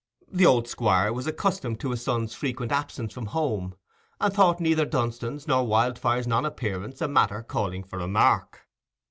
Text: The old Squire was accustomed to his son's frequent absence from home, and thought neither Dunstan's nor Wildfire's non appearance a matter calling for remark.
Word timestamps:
The 0.31 0.47
old 0.47 0.67
Squire 0.67 1.13
was 1.13 1.27
accustomed 1.27 1.79
to 1.81 1.91
his 1.91 2.03
son's 2.03 2.33
frequent 2.33 2.71
absence 2.71 3.13
from 3.13 3.27
home, 3.27 3.75
and 4.19 4.33
thought 4.33 4.59
neither 4.59 4.83
Dunstan's 4.83 5.47
nor 5.47 5.67
Wildfire's 5.67 6.25
non 6.25 6.43
appearance 6.43 7.01
a 7.01 7.07
matter 7.07 7.43
calling 7.43 7.83
for 7.83 7.99
remark. 7.99 8.65